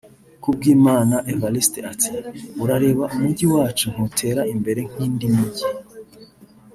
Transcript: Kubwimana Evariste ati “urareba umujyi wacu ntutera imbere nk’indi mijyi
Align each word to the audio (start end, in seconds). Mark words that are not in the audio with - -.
Kubwimana 0.43 1.15
Evariste 1.31 1.79
ati 1.91 2.13
“urareba 2.63 3.03
umujyi 3.15 3.45
wacu 3.53 3.85
ntutera 3.93 4.41
imbere 4.53 4.81
nk’indi 4.89 5.25
mijyi 5.35 5.67